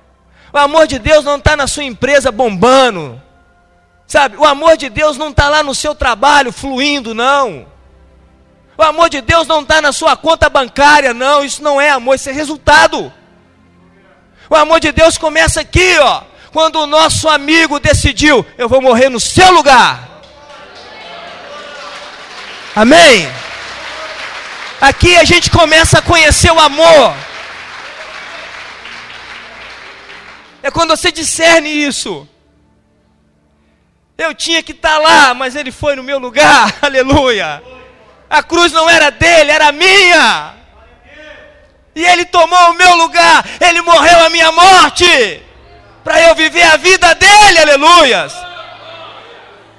[0.52, 3.22] O amor de Deus não está na sua empresa bombando.
[4.12, 7.66] Sabe, o amor de Deus não está lá no seu trabalho fluindo, não.
[8.78, 11.46] O amor de Deus não está na sua conta bancária, não.
[11.46, 13.12] Isso não é amor, isso é resultado.
[14.50, 19.10] O amor de Deus começa aqui, ó quando o nosso amigo decidiu: eu vou morrer
[19.10, 20.10] no seu lugar.
[22.76, 23.32] Amém?
[24.80, 27.16] Aqui a gente começa a conhecer o amor.
[30.64, 32.28] É quando você discerne isso.
[34.22, 36.76] Eu tinha que estar lá, mas ele foi no meu lugar.
[36.80, 37.64] Aleluia.
[38.30, 40.54] A cruz não era dele, era minha.
[41.96, 43.44] E ele tomou o meu lugar.
[43.60, 45.42] Ele morreu a minha morte
[46.04, 48.34] para eu viver a vida dele, aleluias.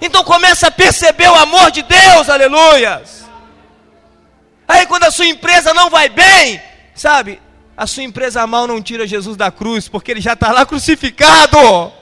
[0.00, 3.24] Então começa a perceber o amor de Deus, aleluias.
[4.66, 6.60] Aí quando a sua empresa não vai bem,
[6.96, 7.40] sabe?
[7.76, 12.01] A sua empresa mal não tira Jesus da cruz, porque ele já está lá crucificado.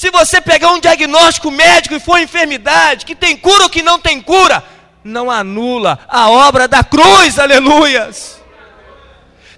[0.00, 3.98] Se você pegar um diagnóstico médico e for enfermidade, que tem cura ou que não
[3.98, 4.64] tem cura,
[5.04, 8.40] não anula a obra da cruz, aleluias.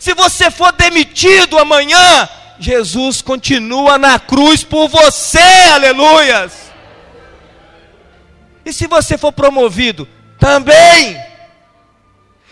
[0.01, 2.29] Se você for demitido amanhã,
[2.59, 5.39] Jesus continua na cruz por você,
[5.73, 6.73] aleluias.
[8.65, 10.09] E se você for promovido,
[10.41, 11.23] também.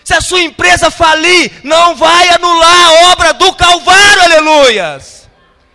[0.05, 5.29] Se a sua empresa falir, não vai anular a obra do Calvário, aleluias.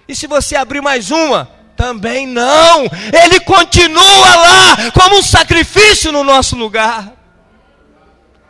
[0.08, 2.86] E se você abrir mais uma, também não.
[3.24, 7.14] Ele continua lá como um sacrifício no nosso lugar.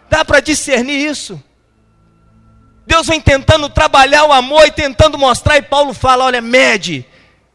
[0.09, 1.41] Dá para discernir isso?
[2.87, 7.05] Deus vem tentando trabalhar o amor e tentando mostrar, e Paulo fala: olha, mede.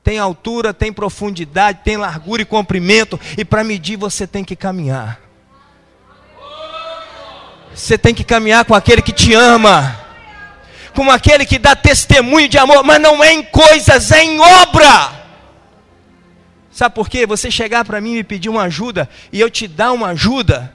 [0.02, 5.20] Tem altura, tem profundidade, tem largura e comprimento, e para medir você tem que caminhar.
[7.74, 10.00] Você tem que caminhar com aquele que te ama,
[10.94, 15.19] com aquele que dá testemunho de amor, mas não é em coisas, é em obra.
[16.80, 17.26] Sabe por quê?
[17.26, 20.74] Você chegar para mim e me pedir uma ajuda, e eu te dar uma ajuda,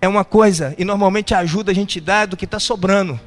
[0.00, 3.18] é uma coisa, e normalmente a ajuda a gente dá do que está sobrando.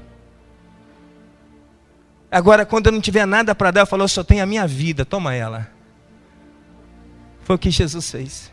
[2.32, 4.65] Agora, quando eu não tiver nada para dar, eu falo, eu só tenho a minha
[4.65, 5.69] vida, toma ela.
[7.41, 8.49] Foi o que Jesus fez.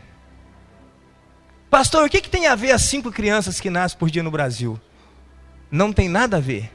[1.69, 4.29] Pastor, o que, que tem a ver as cinco crianças que nascem por dia no
[4.29, 4.77] Brasil?
[5.71, 6.69] Não tem nada a ver.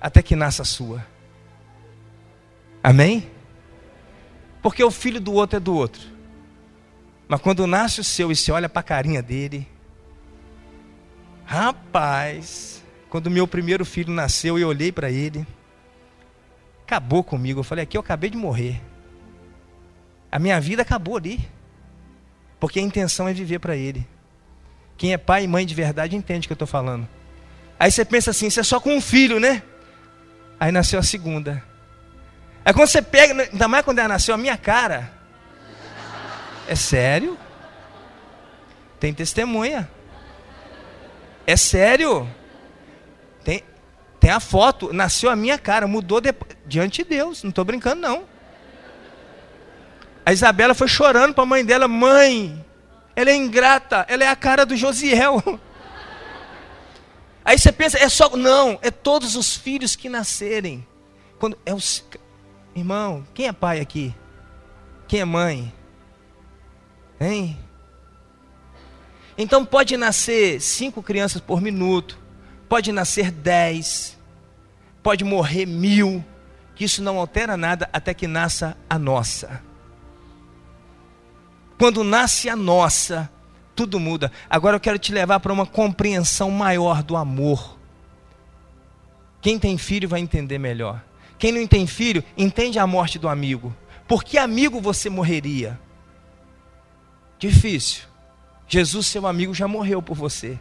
[0.00, 1.06] Até que nasça a sua.
[2.82, 3.30] Amém?
[4.62, 6.00] Porque o filho do outro é do outro.
[7.26, 9.66] Mas quando nasce o seu e se olha para a carinha dele,
[11.44, 15.46] rapaz, quando meu primeiro filho nasceu, eu olhei para ele.
[16.86, 17.60] Acabou comigo.
[17.60, 18.80] Eu falei: aqui eu acabei de morrer.
[20.30, 21.40] A minha vida acabou ali.
[22.60, 24.06] Porque a intenção é viver para ele.
[24.96, 27.08] Quem é pai e mãe de verdade entende o que eu estou falando.
[27.78, 29.62] Aí você pensa assim: você é só com um filho, né?
[30.60, 31.71] Aí nasceu a segunda.
[32.64, 35.12] Aí quando você pega, ainda mais quando ela nasceu, a minha cara.
[36.68, 37.38] É sério?
[39.00, 39.90] Tem testemunha.
[41.46, 42.28] É sério?
[43.44, 43.64] Tem,
[44.20, 46.32] tem a foto, nasceu a minha cara, mudou de,
[46.64, 48.24] diante de Deus, não estou brincando não.
[50.24, 52.64] A Isabela foi chorando para a mãe dela, mãe,
[53.16, 55.42] ela é ingrata, ela é a cara do Josiel.
[57.44, 58.36] Aí você pensa, é só.
[58.36, 60.86] Não, é todos os filhos que nascerem.
[61.38, 62.04] Quando é os,
[62.74, 64.14] irmão, quem é pai aqui?
[65.06, 65.72] Quem é mãe?
[67.20, 67.58] Hein?
[69.36, 72.22] Então pode nascer cinco crianças por minuto
[72.72, 74.18] pode nascer dez.
[75.02, 76.24] pode morrer mil,
[76.74, 79.62] que isso não altera nada até que nasça a nossa.
[81.78, 83.30] Quando nasce a nossa,
[83.76, 84.32] tudo muda.
[84.48, 87.76] Agora eu quero te levar para uma compreensão maior do amor.
[89.42, 91.04] Quem tem filho vai entender melhor.
[91.42, 93.74] Quem não tem filho, entende a morte do amigo.
[94.06, 95.76] Por que amigo você morreria?
[97.36, 98.04] Difícil.
[98.68, 100.56] Jesus, seu amigo, já morreu por você.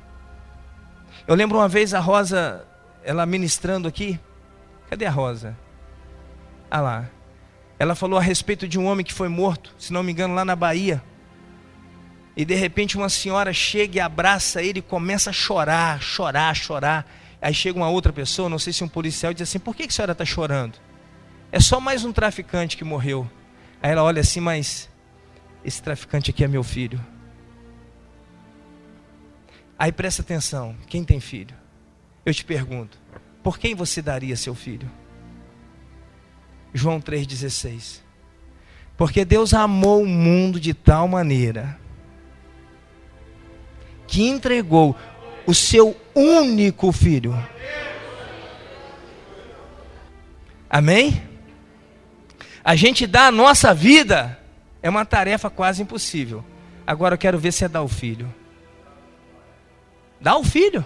[1.28, 2.66] Eu lembro uma vez a Rosa,
[3.04, 4.20] ela ministrando aqui.
[4.90, 5.56] Cadê a Rosa?
[6.72, 7.10] Ah lá.
[7.78, 10.44] Ela falou a respeito de um homem que foi morto, se não me engano, lá
[10.44, 11.00] na Bahia.
[12.36, 17.06] E de repente uma senhora chega e abraça ele e começa a chorar, chorar, chorar.
[17.42, 19.84] Aí chega uma outra pessoa, não sei se um policial, e diz assim: Por que
[19.84, 20.78] a senhora está chorando?
[21.52, 23.30] É só mais um traficante que morreu.
[23.82, 24.90] Aí ela olha assim, mas
[25.66, 27.04] esse traficante aqui é meu filho.
[29.78, 31.56] Aí presta atenção: quem tem filho?
[32.24, 33.00] Eu te pergunto:
[33.42, 34.90] por quem você daria seu filho?
[36.74, 38.02] João 3,16.
[38.96, 41.80] Porque Deus amou o mundo de tal maneira
[44.08, 44.96] que entregou
[45.52, 47.38] o seu único filho.
[50.70, 51.22] Amém?
[52.64, 54.40] A gente dá a nossa vida
[54.82, 56.42] é uma tarefa quase impossível.
[56.88, 58.34] Agora eu quero ver se é dar o filho.
[60.22, 60.86] Dá o filho.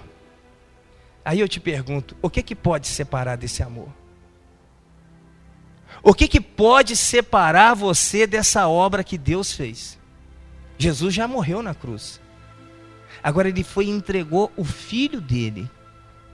[1.24, 3.89] Aí eu te pergunto, o que que pode separar desse amor?
[6.01, 9.99] O que que pode separar você dessa obra que Deus fez?
[10.76, 12.20] Jesus já morreu na cruz.
[13.26, 15.67] Agora ele foi e entregou o filho dele,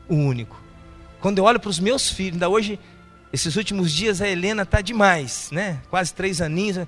[0.10, 0.62] o único.
[1.22, 2.78] Quando eu olho para os meus filhos, ainda hoje,
[3.32, 5.82] esses últimos dias a Helena está demais, né?
[5.90, 6.86] Quase três aninhos.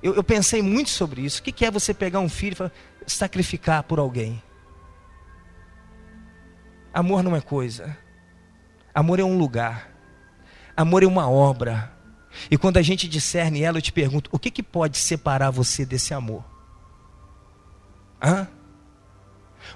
[0.00, 1.40] Eu, eu, pensei muito sobre isso.
[1.40, 2.70] O que, que é você pegar um filho
[3.04, 4.40] e sacrificar por alguém?
[6.94, 7.98] Amor não é coisa.
[8.94, 9.90] Amor é um lugar.
[10.76, 11.92] Amor é uma obra.
[12.48, 15.84] E quando a gente discerne ela, eu te pergunto: o que, que pode separar você
[15.84, 16.44] desse amor?
[18.22, 18.46] Hã?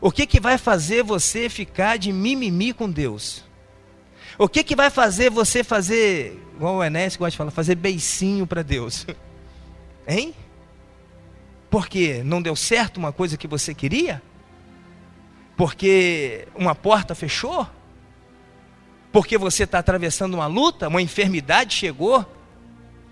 [0.01, 3.45] O que, que vai fazer você ficar de mimimi com Deus?
[4.39, 8.47] O que, que vai fazer você fazer, igual o Enéas gosta de falar, fazer beicinho
[8.47, 9.07] para Deus?
[10.07, 10.35] Hein?
[11.71, 14.23] Porque não deu certo uma coisa que você queria?
[15.57, 17.67] Porque uma porta fechou?
[19.13, 22.25] Porque você está atravessando uma luta, uma enfermidade chegou?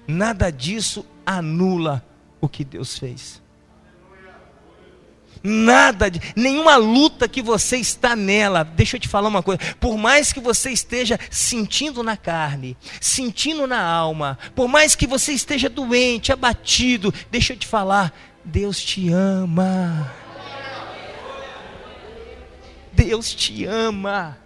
[0.06, 2.04] Nada disso anula
[2.40, 3.41] o que Deus fez.
[5.42, 8.62] Nada, de, nenhuma luta que você está nela.
[8.62, 9.60] Deixa eu te falar uma coisa.
[9.80, 15.32] Por mais que você esteja sentindo na carne, sentindo na alma, por mais que você
[15.32, 18.12] esteja doente, abatido, deixa eu te falar,
[18.44, 20.12] Deus te ama.
[22.92, 24.38] Deus te ama.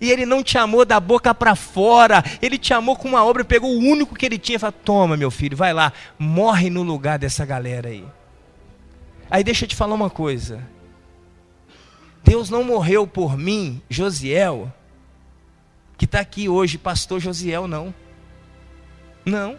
[0.00, 3.44] E ele não te amou da boca para fora, ele te amou com uma obra,
[3.44, 6.82] pegou o único que ele tinha e falou: Toma, meu filho, vai lá, morre no
[6.82, 8.04] lugar dessa galera aí.
[9.30, 10.62] Aí deixa eu te falar uma coisa.
[12.22, 14.72] Deus não morreu por mim, Josiel,
[15.96, 17.94] que está aqui hoje, pastor Josiel, não.
[19.24, 19.58] Não.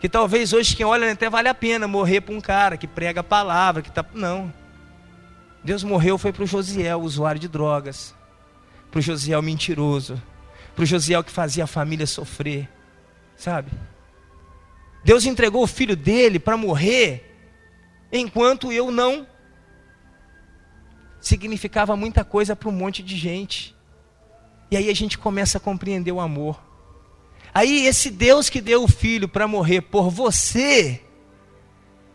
[0.00, 3.20] Que talvez hoje quem olha até vale a pena morrer para um cara que prega
[3.20, 4.04] a palavra, que tá.
[4.14, 4.52] Não.
[5.62, 8.14] Deus morreu foi para o Josiel, usuário de drogas,
[8.90, 10.20] para o Josiel mentiroso,
[10.74, 12.68] para o Josiel que fazia a família sofrer,
[13.36, 13.70] sabe?
[15.04, 17.31] Deus entregou o filho dele para morrer
[18.12, 19.26] enquanto eu não
[21.20, 23.74] significava muita coisa para um monte de gente.
[24.70, 26.62] E aí a gente começa a compreender o amor.
[27.54, 31.00] Aí esse Deus que deu o filho para morrer por você,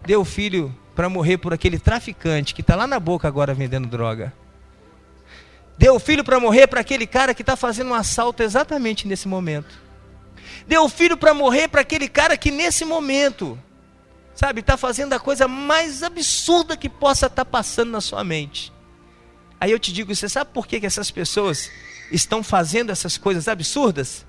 [0.05, 3.87] deu o filho para morrer por aquele traficante que está lá na boca agora vendendo
[3.87, 4.33] droga.
[5.77, 9.27] Deu o filho para morrer para aquele cara que está fazendo um assalto exatamente nesse
[9.27, 9.79] momento.
[10.67, 13.57] Deu o filho para morrer para aquele cara que nesse momento
[14.37, 18.71] sabe, está fazendo a coisa mais absurda que possa estar tá passando na sua mente.
[19.59, 21.71] Aí eu te digo, você sabe por que, que essas pessoas
[22.11, 24.27] estão fazendo essas coisas absurdas?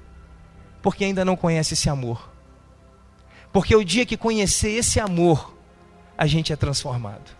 [0.81, 2.27] Porque ainda não conhece esse amor.
[3.53, 5.55] Porque o dia que conhecer esse amor,
[6.17, 7.31] a gente é transformado.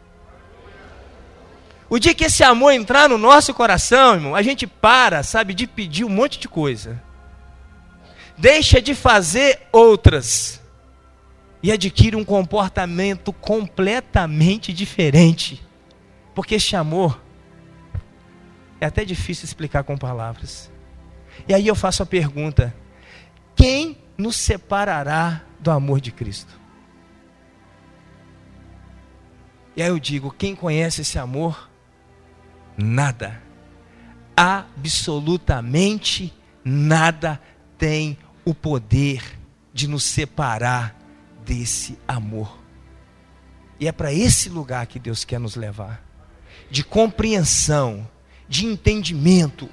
[1.89, 5.67] O dia que esse amor entrar no nosso coração, irmão, a gente para, sabe, de
[5.67, 7.03] pedir um monte de coisa.
[8.37, 10.61] Deixa de fazer outras
[11.63, 15.63] e adquire um comportamento completamente diferente.
[16.35, 17.21] Porque este amor
[18.81, 20.71] é até difícil explicar com palavras.
[21.49, 22.75] E aí eu faço a pergunta:
[23.55, 26.59] quem nos separará do amor de Cristo?
[29.77, 31.69] E aí eu digo: quem conhece esse amor?
[32.77, 33.43] Nada,
[34.37, 36.33] absolutamente
[36.65, 37.41] nada
[37.77, 39.39] tem o poder
[39.73, 40.98] de nos separar
[41.49, 42.59] desse amor.
[43.81, 46.05] E é para esse lugar que Deus quer nos levar
[46.71, 48.07] de compreensão,
[48.47, 49.69] de entendimento.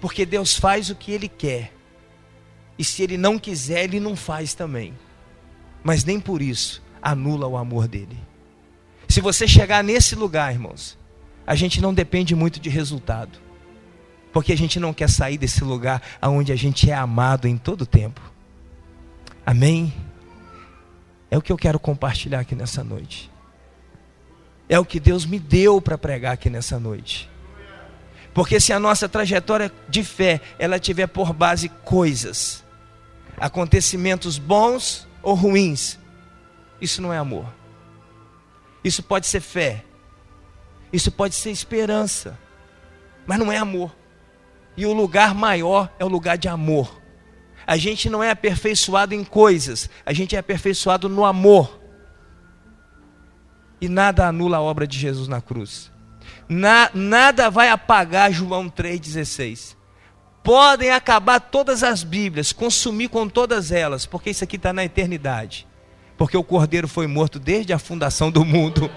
[0.00, 1.72] Porque Deus faz o que Ele quer.
[2.78, 4.94] E se Ele não quiser, Ele não faz também.
[5.82, 8.16] Mas nem por isso anula o amor dele.
[9.08, 10.96] Se você chegar nesse lugar, irmãos,
[11.46, 13.38] a gente não depende muito de resultado.
[14.32, 17.86] Porque a gente não quer sair desse lugar onde a gente é amado em todo
[17.86, 18.20] tempo.
[19.44, 19.92] Amém?
[21.34, 23.28] É o que eu quero compartilhar aqui nessa noite.
[24.68, 27.28] É o que Deus me deu para pregar aqui nessa noite.
[28.32, 32.62] Porque se a nossa trajetória de fé, ela tiver por base coisas,
[33.36, 35.98] acontecimentos bons ou ruins,
[36.80, 37.52] isso não é amor.
[38.84, 39.84] Isso pode ser fé.
[40.92, 42.38] Isso pode ser esperança.
[43.26, 43.92] Mas não é amor.
[44.76, 47.02] E o lugar maior é o lugar de amor.
[47.66, 51.84] A gente não é aperfeiçoado em coisas, a gente é aperfeiçoado no amor
[53.84, 55.90] e nada anula a obra de Jesus na cruz.
[56.48, 59.76] Na, nada vai apagar João 3,16.
[60.42, 65.66] Podem acabar todas as Bíblias, consumir com todas elas, porque isso aqui está na eternidade.
[66.16, 68.90] Porque o Cordeiro foi morto desde a fundação do mundo.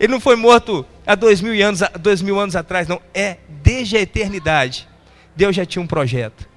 [0.00, 3.00] Ele não foi morto há dois mil anos, dois mil anos atrás, não.
[3.12, 4.88] É desde a eternidade.
[5.36, 6.48] Deus já tinha um projeto.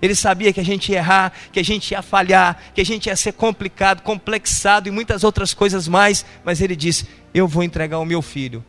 [0.00, 3.06] Ele sabia que a gente ia errar, que a gente ia falhar, que a gente
[3.06, 7.98] ia ser complicado, complexado e muitas outras coisas mais, mas ele disse: Eu vou entregar
[7.98, 8.64] o meu filho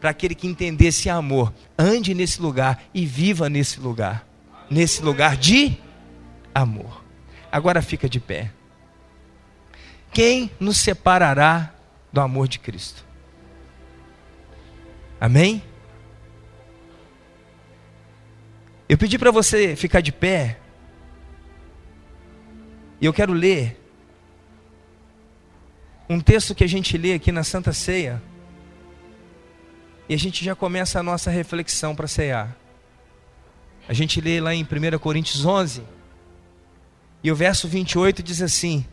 [0.00, 1.52] para aquele que entendesse amor.
[1.76, 4.28] Ande nesse lugar e viva nesse lugar
[4.70, 5.76] nesse lugar de
[6.54, 7.04] amor.
[7.50, 8.50] Agora fica de pé.
[10.12, 11.72] Quem nos separará
[12.12, 13.04] do amor de Cristo?
[15.20, 15.62] Amém?
[18.88, 20.58] Eu pedi para você ficar de pé
[23.00, 23.78] e eu quero ler
[26.08, 28.22] um texto que a gente lê aqui na Santa Ceia.
[30.08, 32.56] E a gente já começa a nossa reflexão para cear.
[33.86, 35.82] A gente lê lá em 1 Coríntios 11.
[37.22, 38.86] E o verso 28 diz assim: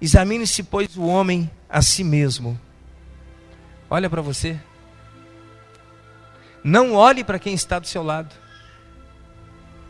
[0.00, 2.58] Examine-se, pois, o homem a si mesmo.
[3.88, 4.58] Olha para você.
[6.64, 8.34] Não olhe para quem está do seu lado.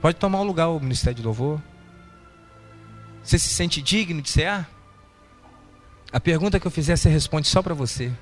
[0.03, 1.62] Pode tomar um lugar o ministério de louvor.
[3.22, 4.68] Você se sente digno de cear?
[6.12, 8.12] A pergunta que eu fizer, você responde só para você.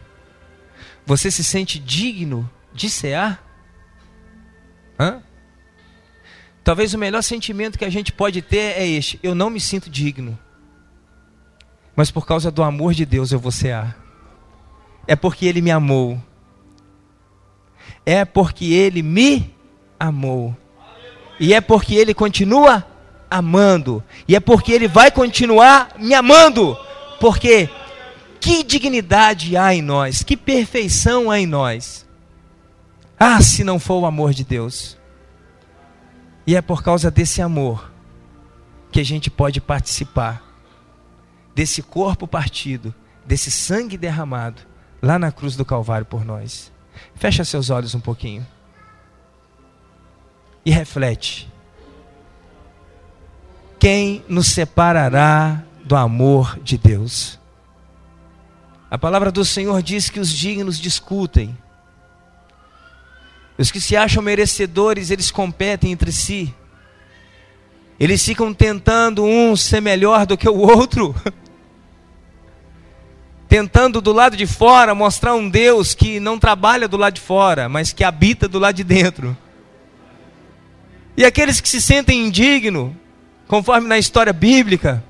[1.06, 3.44] Você se sente digno de cear?
[4.98, 5.22] Hã?
[6.62, 9.90] Talvez o melhor sentimento que a gente pode ter é este: eu não me sinto
[9.90, 10.38] digno.
[11.96, 13.96] Mas por causa do amor de Deus eu vou cear.
[15.06, 16.22] É porque Ele me amou.
[18.06, 19.52] É porque Ele me
[19.98, 20.56] amou.
[21.38, 22.86] E é porque Ele continua
[23.30, 24.02] amando.
[24.26, 26.76] E é porque Ele vai continuar me amando.
[27.20, 27.68] Porque
[28.40, 32.06] que dignidade há em nós, que perfeição há em nós.
[33.18, 34.96] Ah, se não for o amor de Deus.
[36.46, 37.92] E é por causa desse amor
[38.90, 40.42] que a gente pode participar
[41.54, 42.94] desse corpo partido,
[43.26, 44.62] desse sangue derramado
[45.02, 46.72] lá na cruz do Calvário por nós.
[47.14, 48.46] Fecha seus olhos um pouquinho
[50.64, 51.50] e reflete.
[53.80, 57.40] Quem nos separará do amor de Deus?
[58.90, 61.56] A palavra do Senhor diz que os dignos discutem.
[63.56, 66.54] Os que se acham merecedores, eles competem entre si.
[67.98, 71.14] Eles ficam tentando um ser melhor do que o outro.
[73.48, 77.68] tentando do lado de fora mostrar um Deus que não trabalha do lado de fora,
[77.68, 79.36] mas que habita do lado de dentro.
[81.16, 82.92] E aqueles que se sentem indignos,
[83.50, 85.02] conforme na história bíblica,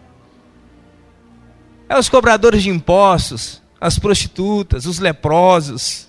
[1.86, 6.08] é os cobradores de impostos, as prostitutas, os leprosos,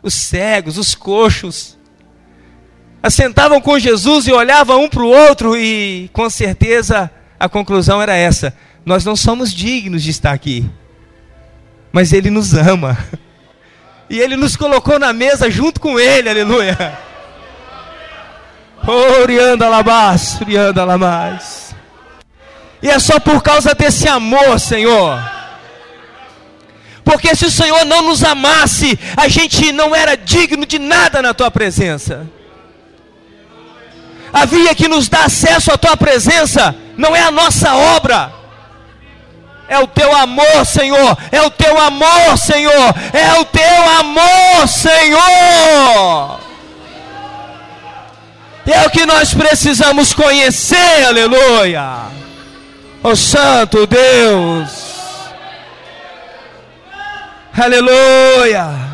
[0.00, 1.76] os cegos, os coxos.
[3.02, 8.14] Assentavam com Jesus e olhavam um para o outro, e com certeza a conclusão era
[8.14, 8.56] essa:
[8.86, 10.64] nós não somos dignos de estar aqui,
[11.90, 12.96] mas Ele nos ama,
[14.08, 16.96] e Ele nos colocou na mesa junto com Ele, aleluia.
[18.86, 21.71] Orianda labás, orianda mais.
[22.82, 25.22] E é só por causa desse amor, Senhor.
[27.04, 31.32] Porque se o Senhor não nos amasse, a gente não era digno de nada na
[31.32, 32.26] tua presença.
[34.32, 38.32] Havia que nos dar acesso à tua presença, não é a nossa obra.
[39.68, 41.16] É o teu amor, Senhor.
[41.30, 42.94] É o teu amor, Senhor.
[43.12, 46.40] É o teu amor, Senhor.
[48.66, 52.21] É o que nós precisamos conhecer, aleluia.
[53.04, 54.92] Oh Santo Deus.
[57.52, 58.91] Aleluia.